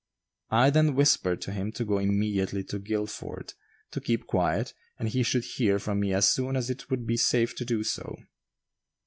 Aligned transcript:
I 0.49 0.71
then 0.71 0.95
whispered 0.95 1.41
to 1.41 1.51
him 1.51 1.71
to 1.73 1.85
go 1.85 1.99
immediately 1.99 2.63
to 2.63 2.79
Guilford, 2.79 3.53
to 3.91 4.01
keep 4.01 4.25
quiet, 4.25 4.73
and 4.97 5.07
he 5.07 5.21
should 5.21 5.43
hear 5.43 5.77
from 5.77 5.99
me 5.99 6.11
as 6.11 6.27
soon 6.27 6.55
as 6.55 6.71
it 6.71 6.89
would 6.89 7.05
be 7.05 7.17
safe 7.17 7.55
to 7.57 7.65
do 7.65 7.83
so. 7.83 8.15